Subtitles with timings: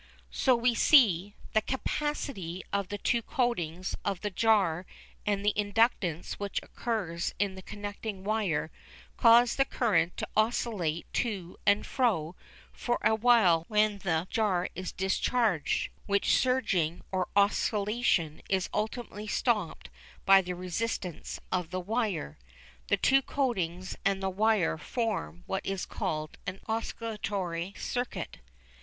[0.31, 4.87] So, we see, the "capacity" of the two coatings of the jar
[5.27, 8.71] and the inductance which occurs in the connecting wire
[9.15, 12.35] cause the current to oscillate to and fro
[12.73, 19.91] for a while when the jar is discharged, which surging or oscillation is ultimately stopped
[20.25, 22.39] by the resistance of the wire.
[22.87, 28.39] The two coatings and the wire form what is called an oscillatory circuit.